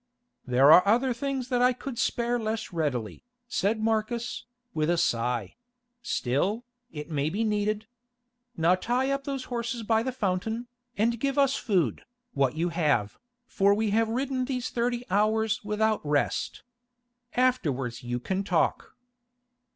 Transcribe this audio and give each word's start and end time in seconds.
"There 0.47 0.71
are 0.71 0.81
other 0.87 1.13
things 1.13 1.49
that 1.49 1.61
I 1.61 1.73
could 1.73 1.99
spare 1.99 2.39
less 2.39 2.73
readily," 2.73 3.23
said 3.47 3.79
Marcus, 3.83 4.45
with 4.73 4.89
a 4.89 4.97
sigh; 4.97 5.55
"still, 6.01 6.65
it 6.91 7.11
may 7.11 7.29
be 7.29 7.43
needed. 7.43 7.85
Now 8.57 8.73
tie 8.73 9.11
up 9.11 9.25
those 9.25 9.43
horses 9.43 9.83
by 9.83 10.01
the 10.01 10.11
fountain, 10.11 10.65
and 10.97 11.19
give 11.19 11.37
us 11.37 11.55
food, 11.55 12.03
what 12.33 12.55
you 12.55 12.69
have, 12.69 13.19
for 13.45 13.75
we 13.75 13.91
have 13.91 14.09
ridden 14.09 14.45
these 14.45 14.71
thirty 14.71 15.05
hours 15.11 15.63
without 15.63 16.03
rest. 16.03 16.63
Afterwards 17.35 18.01
you 18.01 18.19
can 18.19 18.43
talk." 18.43 18.95